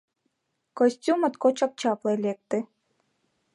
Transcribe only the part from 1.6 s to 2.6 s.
чапле лекте.